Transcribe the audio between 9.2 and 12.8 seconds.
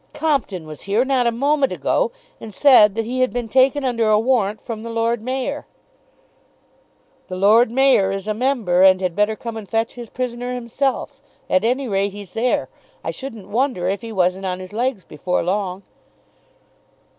come and fetch his prisoner himself. At any rate he's there.